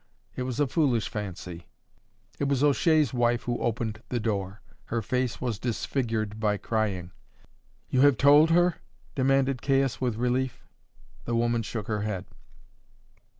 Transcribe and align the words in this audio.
It 0.35 0.41
was 0.49 0.59
a 0.59 0.65
foolish 0.65 1.07
fancy. 1.09 1.67
It 2.39 2.45
was 2.47 2.63
O'Shea's 2.63 3.13
wife 3.13 3.43
who 3.43 3.59
opened 3.59 4.01
the 4.09 4.19
door; 4.19 4.61
her 4.85 5.03
face 5.03 5.39
was 5.39 5.59
disfigured 5.59 6.39
by 6.39 6.57
crying. 6.57 7.11
"You 7.87 8.01
have 8.01 8.17
told 8.17 8.49
her?" 8.49 8.77
demanded 9.13 9.61
Caius, 9.61 10.01
with 10.01 10.15
relief. 10.15 10.63
The 11.25 11.35
woman 11.35 11.61
shook 11.61 11.85
her 11.85 12.01
head. 12.01 12.25